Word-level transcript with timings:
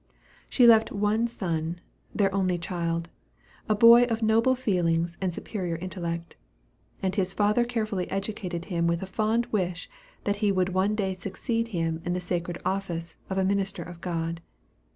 She 0.49 0.65
left 0.65 0.91
one 0.91 1.27
son 1.27 1.79
their 2.11 2.33
only 2.33 2.57
child 2.57 3.07
a 3.69 3.75
boy 3.75 4.05
of 4.05 4.23
noble 4.23 4.55
feelings 4.55 5.15
and 5.21 5.31
superior 5.31 5.75
intellect; 5.75 6.37
and 7.03 7.13
his 7.13 7.33
father 7.35 7.63
carefully 7.65 8.09
educated 8.09 8.65
him 8.65 8.87
with 8.87 9.03
a 9.03 9.05
fond 9.05 9.45
wish 9.51 9.87
that 10.23 10.37
he 10.37 10.51
would 10.51 10.69
one 10.69 10.95
day 10.95 11.13
succeed 11.13 11.67
him 11.67 12.01
in 12.03 12.13
the 12.13 12.19
sacred 12.19 12.57
office 12.65 13.13
of 13.29 13.37
a 13.37 13.45
minister 13.45 13.83
of 13.83 14.01
God. 14.01 14.41